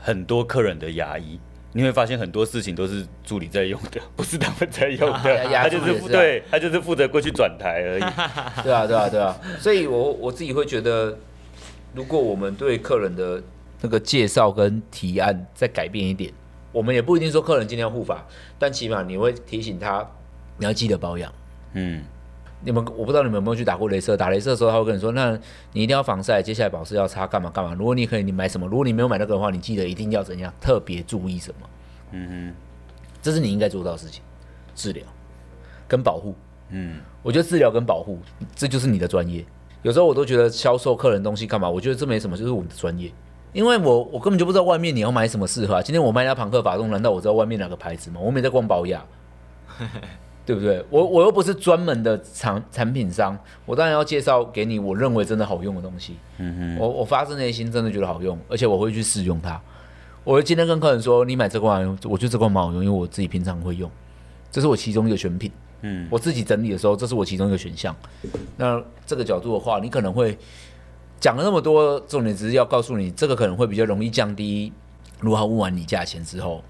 [0.00, 1.38] 很多客人的牙医，
[1.76, 8.00] 你会发现很多事情都是助理在用的， 不是他们在用的，他就是是、啊、对，他就是负责过去转台而已。
[8.62, 9.36] 对啊，对啊，对啊。
[9.58, 11.18] 所以我我自己会觉得，
[11.92, 13.42] 如果我们对客人的
[13.82, 16.32] 那个介绍跟提案再改变一点，
[16.70, 18.24] 我们也不一定说客人今天要护法，
[18.56, 20.08] 但起码你会提醒他，
[20.56, 21.32] 你要记得保养。
[21.72, 22.04] 嗯。
[22.64, 24.16] 你们我不知道你们有没有去打过镭射？
[24.16, 25.38] 打镭射的时候他会跟你说，那
[25.72, 27.74] 你一定要防晒，接下来保湿要擦干嘛干嘛。
[27.74, 28.66] 如果你可以，你买什么？
[28.66, 31.68] 如果你没有买那个的话，你记得一定要怎样，特别注意什么？
[32.12, 32.54] 嗯哼，
[33.20, 34.22] 这是你应该做到的事情，
[34.74, 35.04] 治疗
[35.86, 36.34] 跟保护。
[36.70, 38.18] 嗯，我觉得治疗跟保护
[38.54, 39.44] 这就是你的专业。
[39.82, 41.68] 有时候我都觉得销售客人东西干嘛？
[41.68, 43.12] 我觉得这没什么，就是我们的专业。
[43.52, 45.80] 因为我我根本就不知道外面你要买什么适合。
[45.82, 48.18] 今天我卖那庞克法动，难道我知道外面哪个牌子吗？
[48.20, 49.04] 我没在逛宝雅。
[50.46, 50.84] 对不对？
[50.90, 56.16] 我我又不是专门的产产品商，我当然要介绍给你我认为真的好用的东西。
[56.38, 59.60] 嗯哼，我我发自内心真的觉得好用，而且我会去试用它。
[60.22, 63.90] 我会今天跟客人说，你买这罐用，我觉得这罐蛮好用，因为我自己平常会用，
[64.50, 65.50] 这是我其中一个选品。
[65.82, 67.94] 嗯，我自己整理的时候，这是我其中一个选项。
[68.56, 70.36] 那这个角度的话，你可能会
[71.20, 74.72] 讲了那么多，重点只是要告诉你，这个可能会比较容易降低，
[75.20, 76.62] 如果他问完你价钱之后，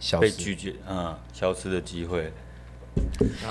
[0.00, 2.32] 消失被拒绝，嗯，消失的机会。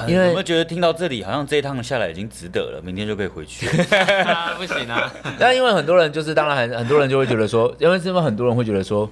[0.07, 3.67] 因为有没有觉得听到这里，好像这一趟下来已经值得了，明天就可以回去。
[4.57, 5.11] 不行啊！
[5.39, 9.09] 那因为很多人就是，当然很很多人就会觉得说，因为是因为很多人会觉得说，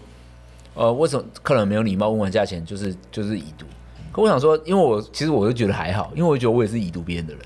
[0.73, 3.65] 呃，为什么客人没有礼貌问完价钱就是就是已读？
[4.11, 7.41] 可我想说，因为我其实我就觉得还好，因为我觉得我也是已读别人的人。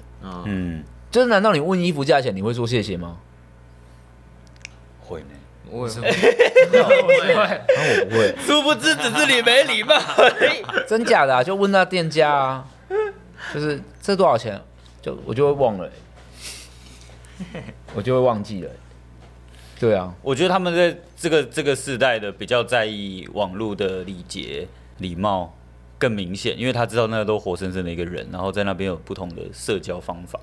[0.46, 3.18] 嗯，就是难道你问衣服价钱，你会说谢谢吗？
[5.00, 5.28] 会呢。
[5.70, 6.02] 我也会，
[6.72, 7.62] 我也会，
[8.00, 8.36] 我不会。
[8.40, 10.64] 殊不知只是你没礼貌而已。
[10.88, 11.44] 真假的啊？
[11.44, 12.66] 就问那店家啊，
[13.54, 14.62] 就是这多少钱？
[15.02, 15.90] 就我就会忘了，
[17.96, 18.72] 我就会忘记了。
[19.80, 25.54] 对啊，我觉得他们在这个这个世代的比较在意网络的礼节礼貌
[25.98, 30.40] 更明显，因为他知道那个都活生生的一个人，然后在那边有不同的社交方法。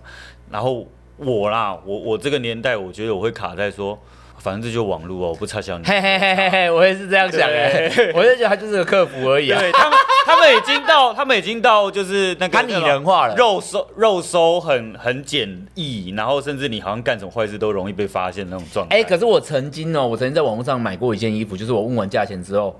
[0.50, 0.86] 然后
[1.16, 3.98] 我啦，我我这个年代，我觉得我会卡在说。
[4.44, 5.84] 反正这就是网络哦，我不差小你。
[5.86, 9.58] 嘿嘿嘿嘿嘿，我也是这样想哎，我就觉得他就是个客服而已啊。
[9.58, 18.98] 对他们，他们已经到，他们已经到，就是那个拟人化了，肉收肉收很很简易，然后甚至你好像干什么坏事都容易被发现那种状态。
[18.98, 22.78] 哎，可是我曾经哦，我曾经在网络上买过一件衣服，就是我问完价钱之后，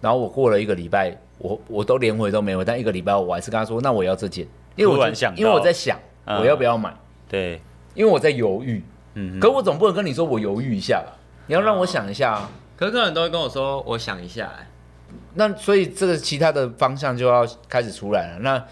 [0.00, 6.92] 然后我过了一个礼拜，我我都连回都没回，但一个礼拜我还是跟他说，那我要这件，因为我想，因为我在想我要不要买，
[7.28, 7.60] 对，
[7.94, 8.82] 因为我在犹豫。
[9.18, 11.16] 嗯，可我总不能跟你说我犹豫一下吧？
[11.46, 12.50] 你要让我想一下啊。
[12.76, 14.52] 可是客人都会跟我说我想一下，
[15.34, 18.38] 那所以这个其他的方向就要开始出来了。
[18.40, 18.62] 那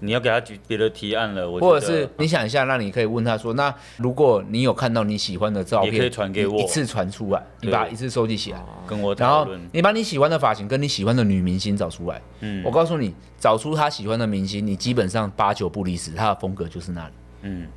[0.00, 9.14] 你要给他举别的提案了，我或者是你想一下，那你可以问他说：那如果你有看到你喜欢的照片，可以传给我，一次传出来，你把一次收集起来，跟我。
[9.14, 12.20] 然后你把你喜欢的发型跟你喜欢的女明星找出来。
[12.40, 17.12] 嗯，我告诉你，找出他喜欢的明星，你基本上八九不离十，他的风格就是那里。
[17.42, 17.68] 嗯，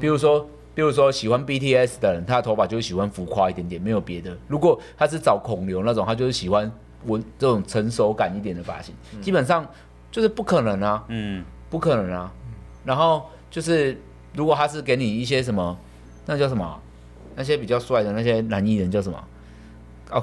[0.00, 0.48] 比如说。
[0.74, 4.36] 比如说喜欢 BTS 的人，他的头发就是喜欢浮夸一点点，没有别的。
[4.48, 6.70] 如果他是找孔刘那种，他就是喜欢
[7.06, 9.66] 纹这种成熟感一点的发型，嗯、基本上
[10.10, 12.32] 就是不可能啊，嗯，不可能啊。
[12.84, 14.00] 然后就是
[14.34, 15.76] 如果他是给你一些什么，
[16.26, 16.80] 那叫什么？
[17.34, 19.24] 那些比较帅的那些男艺人叫什么？
[20.10, 20.22] 哦，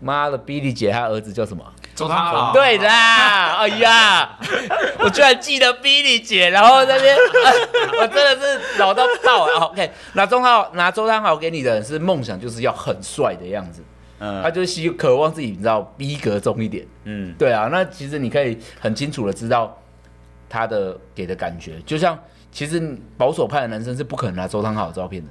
[0.00, 1.62] 妈的，Billy 姐她儿子叫什么？
[1.96, 4.38] 周汤豪，对啦， 哎呀，
[5.00, 7.16] 我居然记得 Billy 姐，然后那边，
[7.98, 13.82] 我真的是老到爆啊！OK，拿周汤豪，拿周汤豪给你的人是梦想，就是要很帅的样子，
[14.20, 19.76] 嗯，他就希渴望自己，你知道，逼格重一点，嗯，对啊，那其实你可以很清楚的知道
[20.50, 22.18] 他的给的感觉，就像
[22.52, 25.28] 其实保守派的男生是不可能拿周汤豪的照片的。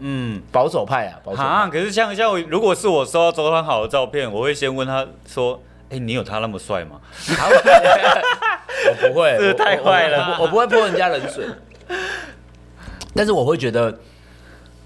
[0.00, 1.44] 嗯，保守派啊，保守派。
[1.44, 1.68] 啊。
[1.68, 7.00] 可是像像我，如果是我收到周汤豪的照片，我会先问他说：“哎、欸，你有他那么帅吗？”
[8.88, 11.46] 我不会，这太坏了我，我不会泼人家冷水。
[13.14, 13.98] 但是我会觉得，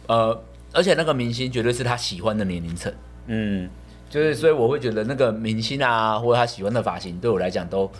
[0.06, 2.92] 呃，而且那个明星绝对是他喜欢的年龄层。
[3.26, 3.68] 嗯，
[4.08, 7.90] 就是所以我会觉得那个明星啊，或者他喜欢的发型，对我来讲都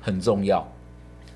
[0.00, 0.66] 很重要，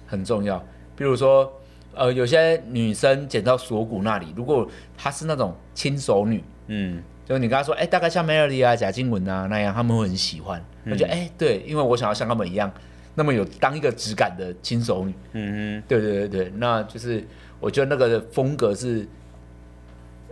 [0.07, 0.63] 很重要。
[0.97, 1.53] 比如说。
[1.95, 7.03] 呃，有些女生剪到锁骨那里，如果她是那种轻熟女，嗯，
[7.33, 10.63] 就你跟她说，哎、欸，大概像 Melody 啊、贾静雯啊那样，他们会很喜欢。
[10.85, 12.71] 我觉得，哎、欸，对，因为我想要像他们一样，
[13.15, 15.15] 那么有当一个质感的轻熟女。
[15.33, 17.27] 嗯嗯，对对对对，那就是
[17.59, 19.09] 我觉得那个风格是，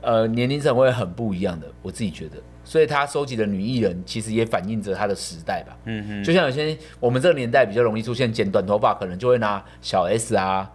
[0.02, 2.36] 呃，年龄层会很不一样的，我自己觉得。
[2.62, 5.76] 所以他收集的女艺人，其实也反映着他的时代吧。
[5.86, 10.70] 嗯哼，就像有些我们这个年代比较容易出现剪短头发，可能就会拿小 S 啊。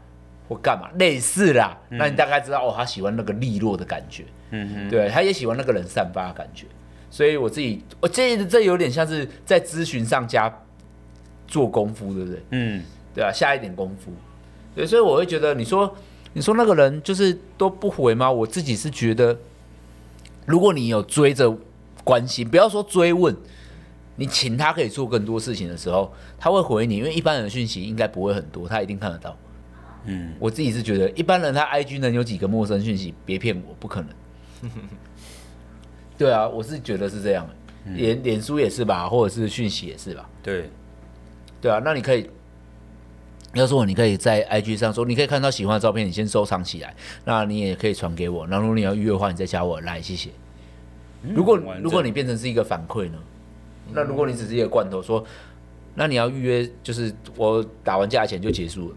[0.47, 6.67] 或干嘛类似啦，那你大概知道哦，他喜欢那个利落的感觉，嗯哼，对，他也喜欢那个人散发的感觉，
[7.10, 10.53] 所以我自己，我这这有点像是在咨询上加
[11.47, 12.43] 做功夫，对不对？
[12.51, 14.12] 嗯，对啊，下一点功夫。
[14.75, 15.95] 对，所以我会觉得，你说
[16.34, 18.29] 你说那个人就是都不回吗？
[18.29, 19.38] 我自己是觉得，
[20.45, 21.58] 如果你有追着
[22.03, 23.34] 关心，不要说追问，
[24.17, 29.36] 你请他可以做更多事情的时候，他会回你，因为一般人的讯息应该不会很多，他一定看得到。
[30.06, 33.13] 嗯，我自己是觉得，一般人他 IG 能有几个陌生讯息？
[33.26, 34.72] 别骗我，不可能。
[36.18, 37.48] 对啊，我是觉得是这样，
[37.94, 40.30] 脸脸书也是吧，或者是讯息也是吧。
[40.41, 40.70] 对，
[41.60, 42.30] 对啊，那你可以，
[43.54, 48.48] 要说你可以在 IG 上说，你可以看到喜欢的照片，你先收藏起来，那你也可以传给我。
[48.48, 50.30] 那如果你要预约的话，你再加我来，谢谢。
[51.22, 53.18] 如果如果你变成是一个反馈呢？
[53.94, 55.24] 那如果你只是一个罐头说，
[55.94, 58.96] 那你要预约，就是我打完价钱就结束了，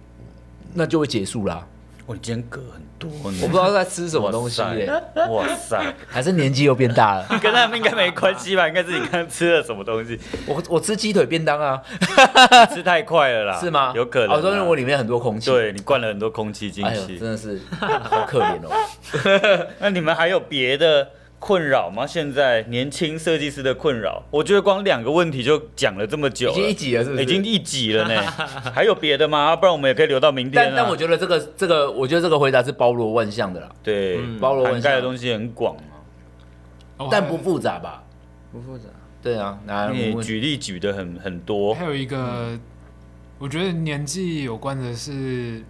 [0.74, 1.66] 那就会结束啦。
[2.07, 4.90] 我今天嗝很多，我不知道在吃什么东西耶。
[5.28, 7.26] 哇塞，还是年纪又变大了？
[7.42, 8.66] 跟他们应该没关系吧？
[8.66, 10.18] 应该是你刚刚吃了什么东西？
[10.46, 11.83] 我我吃鸡腿便当啊，
[12.72, 13.92] 吃太快了啦， 是吗？
[13.94, 14.31] 有可能。
[14.37, 19.66] 哦，因为我里面很多空气，对你灌了很多空气进去，真的是好可怜哦。
[19.78, 21.07] 那你们还有别的？
[21.38, 22.07] 困扰吗？
[22.07, 27.22] 现在年轻设计师的困扰，我觉得光两个问题就讲了这么久了，已经一集了，是不是？
[27.22, 28.20] 已经一集了呢，
[28.74, 29.55] 还有别的吗？
[29.55, 30.66] 不然我们也可以留到明天，啊。
[30.68, 33.68] 但但我觉得这个这个，我觉得这个回答是包罗万象的啦。
[33.83, 38.03] 对，嗯、包罗万象涵盖的东西很广嘛，但不复杂吧？
[38.51, 38.85] 不复杂。
[39.22, 41.72] 对啊，那你举例举的很很多。
[41.74, 42.61] 还有一个，嗯、
[43.38, 45.62] 我觉得年纪有关的是。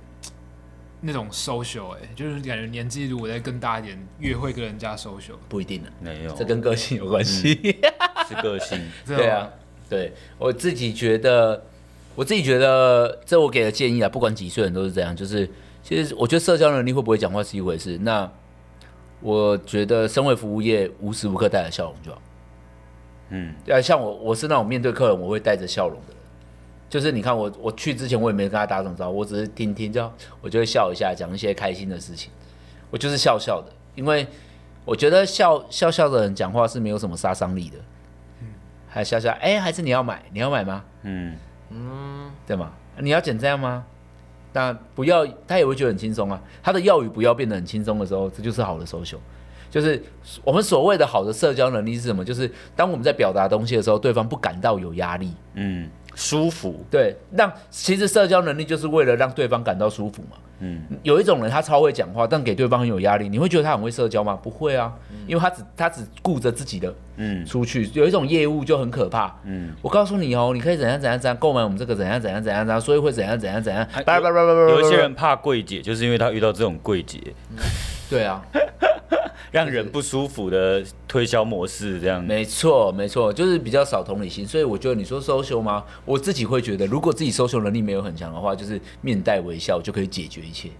[1.00, 7.92] 那种 social 哎、欸，就是感觉年纪如果再更大一点，越会跟人家 social，不一定的，没有，这跟个性有关系，嗯、
[8.28, 9.48] 是个性，对啊，
[9.88, 10.12] 对。
[10.38, 11.62] 我自己觉得，
[12.16, 15.48] 我自己觉得，这我给的建议啊，不管几岁人都是这样，就是
[15.82, 18.28] 其实我觉得社交能力会不会讲话是一回事，那
[19.20, 22.22] 我觉得身为服务业，无时无刻带着笑容就好，
[23.30, 26.14] 嗯，对啊，像我我是那种面对客人我会带着笑容的。
[26.88, 32.30] 就是你看我我去之前我也没跟他打什么招呼，我只是听听就我就会笑一下，讲一些开心的事情，
[32.90, 34.26] 我就是笑笑的，因为
[34.84, 37.76] 我觉得笑笑笑的人讲话是没有什么杀伤力的，
[38.40, 38.46] 嗯，
[38.88, 40.82] 还笑笑，哎、欸，还是你要买，你要买吗？
[41.02, 41.36] 嗯
[41.70, 42.72] 嗯，对吗？
[42.98, 43.84] 你要剪这样吗？
[44.54, 46.42] 那不要，他也会觉得很轻松啊。
[46.62, 49.18] 他的要与不要变得很轻松的时候，这就是好的 social，
[49.70, 50.02] 就是
[50.42, 52.24] 我们所谓的好的社交能力是什么？
[52.24, 55.90] 就是当我们在表达东西的时候，对方不感到有压力，嗯。
[56.18, 60.36] 舒服，对，让其实社交能力就是为了让对方感到舒服嘛。
[60.58, 64.36] 嗯，有一种人他超会讲话，但给对方很有压力，你会觉得他很会社交吗？
[64.42, 69.32] 不会啊，嗯、因为他只他只顾着自己的，嗯，出去有一种业务就很可怕。
[69.44, 73.86] 嗯，我告诉你哦，你可以怎样怎样怎样购买我们这个怎样怎样怎样怎样，所以会怎样怎样怎样。
[74.04, 77.20] 有一些人怕柜姐，就是因为他遇到这种柜姐。
[77.50, 77.56] 嗯、
[78.10, 78.42] 对啊。
[79.50, 85.84] 让人不舒服的推销模式，这样没错没错，就是比较少同理心，所以我觉得你说 social 吗？
[86.04, 90.70] 我自己会觉得，如果自己 social 能力没有很强的话，就是面带微笑就可以解决一切。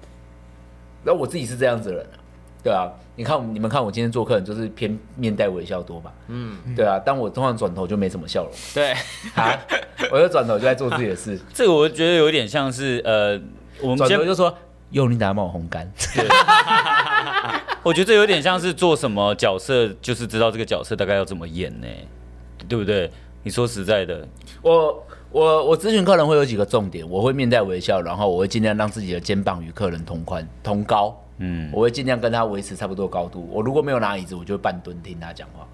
[1.04, 2.16] 那我自己是这样子的人啊，
[2.62, 6.12] 对啊，你看你们看我今天做客人就是偏面带微笑多吧？
[6.26, 8.52] 嗯，对啊，但我通常转头就没什么笑容。
[8.74, 8.92] 对，
[9.34, 9.58] 啊，
[10.10, 11.38] 我就转头就在做自己的事。
[11.54, 13.40] 这个我觉得有点像是呃，
[13.80, 14.52] 我们转头就说，
[14.90, 15.90] 哟，你等下帮我烘干。
[16.14, 16.26] 对
[17.82, 21.86] 我觉得这有点像是做什么角色，就是知道这个角色大概要怎么演呢，
[22.68, 23.10] 对不对？
[23.44, 24.26] 你说实在的，
[24.62, 33.48] 我我我咨询客人会有几个重点，我会面带微笑，然后我会尽量让自己的肩膀与客人同宽同高，嗯，我会尽量跟他维持差不多高度。
[33.52, 35.66] 我如果没有拿椅子，我就会半蹲听他讲话，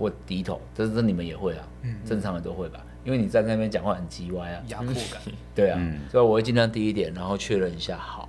[0.00, 2.84] 我低头，这是你们也会啊，嗯，正常人都会吧？
[3.04, 5.22] 因为你站在那边讲话很叽歪啊，压迫感，
[5.54, 8.28] 对啊，嗯，所以我会尽量低一点，然后确认一下好，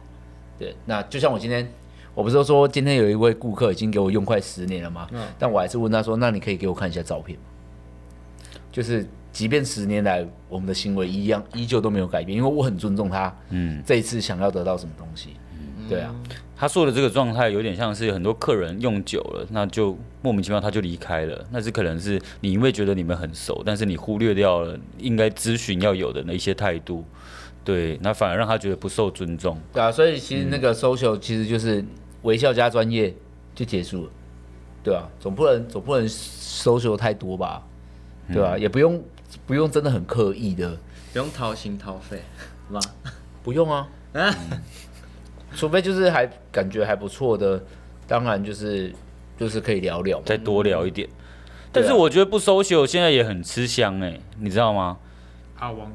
[0.59, 1.67] 对，那就像我今天。
[2.13, 5.07] 我不是说今天有一位顾客已经给我用快十年了吗？
[5.13, 7.45] 嗯，但我还是问他说：“那你可以给我看一下照片吗？”
[8.69, 13.33] 就是即便十年来我们的行为一样，依旧都没有改变，因为我很尊重他。
[13.51, 15.37] 嗯，这一次想要得到什么东西？
[15.50, 15.50] 嗯，
[15.91, 16.15] 对啊，
[16.55, 21.45] 他说的这个状态有点像是很多客人用久了，那就莫名其妙他就离开了。
[21.51, 27.03] 那是可能是你因为觉得你们很熟，但是你忽略掉了应该咨询要有的那一些态度。
[27.63, 29.59] 对，那反而让他觉得不受尊重。
[29.73, 31.83] 对啊，所以其实那个 social 其实就是。
[32.23, 33.11] 微笑加专业
[33.55, 34.11] 就结束了，
[34.83, 37.63] 对啊，总不能总不能 social 太多吧，
[38.27, 38.53] 对吧、啊？
[38.57, 39.03] 嗯、也不用
[39.47, 40.77] 不用真的很刻意的，
[41.11, 42.21] 不用掏心掏肺，
[42.67, 42.79] 是吧？
[43.41, 44.31] 不用啊，嗯、
[45.55, 47.61] 除非就是还感觉还不错的，
[48.07, 48.93] 当然就是
[49.37, 51.07] 就是可以聊聊，再多聊一点。
[51.71, 54.97] 但是我觉得不 social 现在也很吃香哎、欸，你知道吗？
[55.59, 55.91] 阿汪，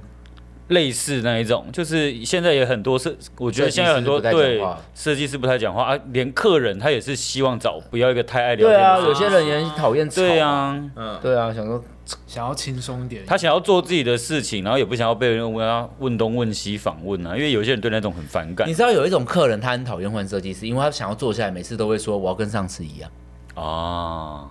[0.68, 4.60] 类似那一种，就是现在也很多设，我觉得现在很多对
[4.94, 8.76] 设计师不太讲话啊，连客人他也是希望找不要一个太爱聊天。
[8.76, 10.16] 对啊，有些人也讨厌吵。
[10.20, 11.82] 对啊，嗯，对啊，想说
[12.26, 18.68] 想要轻松一点，他想要做自己的事情，然后也不想要被人问啊问东问西访问啊，因为有些人对那种很反感。
[18.68, 23.10] 你知道有一种客人他很讨厌换设计师，因为他想要坐下来，每次都会说我要跟上次一样。
[23.54, 24.48] 哦，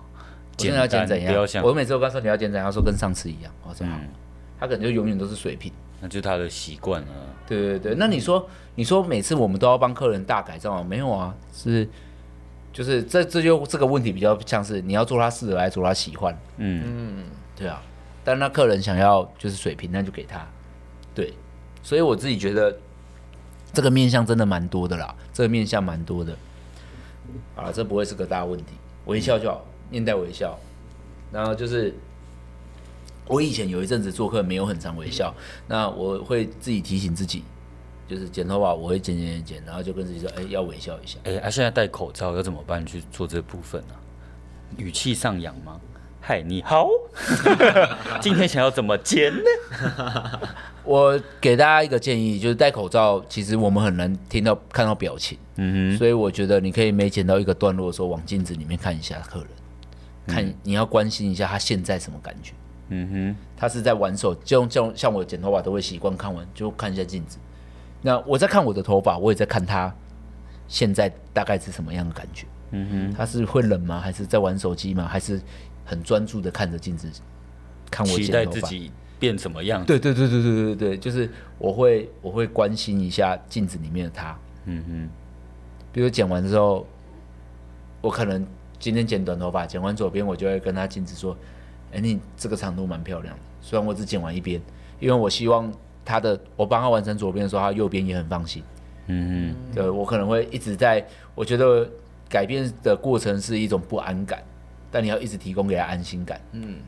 [0.56, 1.46] 今天要剪怎样？
[1.62, 3.52] 我每次都跟他说你要剪怎样，他说跟上次一样。
[3.64, 4.00] 哦，这样。
[4.58, 5.70] 他可能就永远都是水平。
[6.00, 7.08] 那就是他的习惯了。
[7.46, 10.86] 对对对，那你说，你说每次我们都要帮客人大改造吗？
[10.88, 11.88] 没有啊，是，
[12.72, 16.36] 就是这这就这个问题比较像是你要做他适合，还是做他喜欢？
[16.56, 17.24] 嗯嗯，
[17.54, 17.82] 对啊。
[18.24, 20.44] 但那客人想要就是水平，那就给他。
[21.14, 21.32] 对，
[21.82, 22.76] 所以我自己觉得
[23.72, 26.36] 这个面相真的蛮多的啦，这个面相蛮多的。
[27.54, 28.74] 啊，这不会是个大问题，
[29.04, 30.58] 微笑就好，面带微笑，
[31.32, 31.94] 然后就是。
[33.28, 35.34] 我以前有一阵子做客没有很常微笑，
[35.66, 37.42] 那我会自己提醒自己，
[38.08, 41.18] 就是剪头发我会剪剪剪剪，然后就跟自己说，哎，要微笑一下。
[41.24, 43.94] 哎，啊，现在戴口罩要怎么办去做这部分呢？
[44.76, 45.80] 语气上扬吗？
[46.20, 46.88] 嗨，你好，
[48.20, 50.40] 今天想要怎么剪呢？
[50.82, 59.48] 我给大家一个建议，就是戴口罩，其实我们很难听到看到表情，嗯哼，所以我觉得你可以每剪到一个段落的时候，往镜子里面看一下客人，
[60.26, 62.52] 看你要关心一下他现在什么感觉。
[62.88, 67.38] 嗯哼，他是在玩手，就像像我剪头发都会习惯看完就看一下镜子。
[68.02, 69.92] 那我在看我的头发，我也在看他
[70.68, 72.46] 现在大概是什么样的感觉。
[72.70, 74.00] 嗯哼，他是会冷吗？
[74.00, 75.06] 还是在玩手机吗？
[75.08, 75.40] 还是
[75.84, 77.10] 很专注的看着镜子
[77.90, 78.26] 看我剪头发？
[78.26, 79.84] 期待自己变什么样？
[79.84, 81.28] 对对对对对对对，就是
[81.58, 84.38] 我会我会关心一下镜子里面的他。
[84.66, 85.08] 嗯哼，
[85.92, 86.86] 比如剪完之后，
[88.00, 88.46] 我可能
[88.78, 91.36] 今天剪短头发，剪完左边，我就会跟他镜子说。
[91.92, 94.60] 哎，你这个长度蛮漂亮的，虽然我只剪完一边，
[95.00, 95.72] 因为我希望
[96.04, 98.62] 他的我帮他完成左边的时候，他右边也很放心。
[99.08, 101.88] 嗯嗯，对，我可能会一直在，我觉得
[102.28, 104.42] 改变的过程是一种不安感，
[104.90, 106.40] 但你要一直提供给他安心感。
[106.52, 106.78] 嗯，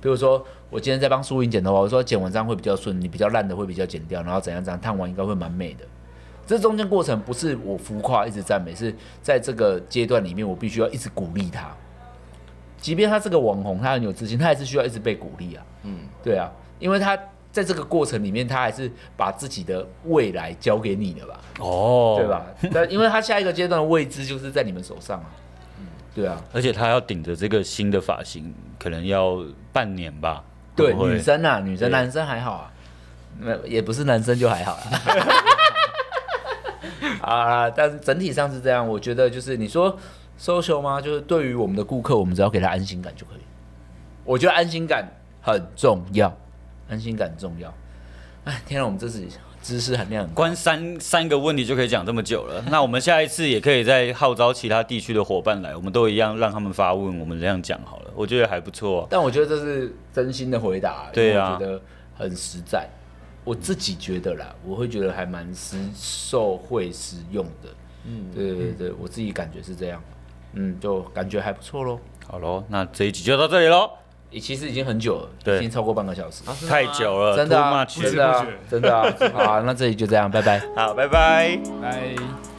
[0.00, 5.84] 比如说我今天在帮苏云剪头发，我说剪完这样会比较顺，你比较烂的会比较剪掉，然后怎样怎样烫完应该会蛮美的。
[6.44, 8.92] 这中间过程不是我浮夸一直赞美，是
[9.22, 11.72] 在这个阶段里面，我必须要一直鼓励他。
[12.80, 15.62] 即便他是个网红，他很有自信，他还是需要一直被鼓励啊。
[15.82, 17.14] 嗯，对啊，因为他
[17.52, 21.40] 在这个过程里面，他还是把自己的未来交给你了吧？
[21.58, 22.46] 哦，对吧？
[22.72, 25.26] 但因为他下一个阶段的位置就是在你们手上啊。
[25.78, 30.42] 嗯，对啊，而且他要顶着这个新的发型，可能要半年吧。
[30.74, 32.72] 对，女生啊，女生，男生还好啊，
[33.38, 34.80] 没也不是男生就还好啊。
[37.20, 39.94] 啊，但是整体上是这样，我觉得就是你说。
[40.40, 41.00] Social 吗？
[41.00, 43.40] 就是对于我们的顾客，我们只要给他安心感就可以。
[44.24, 45.06] 我觉得安心感
[45.42, 46.34] 很重要，
[46.88, 47.72] 安心感重要。
[48.44, 49.22] 哎，天啊，我们这是
[49.62, 50.36] 知识含量很高。
[50.36, 52.64] 光三三个问题就可以讲这么久了。
[52.70, 58.10] 那我们下一次也可以再号召其他地区的伙伴来，我们都一样让他们发问，我们这样讲好了。
[58.14, 59.06] 我觉得还不错。
[59.10, 61.80] 但我觉得这是真心的回答，对啊，我觉得
[62.16, 62.88] 很实在。
[63.42, 67.68] 我自己觉得啦，我会觉得还蛮实受惠实用的。
[68.04, 70.02] 嗯，对对对，我自己感觉是这样。
[70.54, 71.98] 嗯，就感觉还不错喽。
[72.26, 73.90] 好喽，那这一集就到这里喽。
[74.40, 79.12] 其实已经很久了，对，已经超过半个小时，太久了，真的啊，真的啊，真的啊。
[79.34, 80.60] 好，那这里就这样，拜拜。
[80.76, 82.49] 好，拜拜，拜。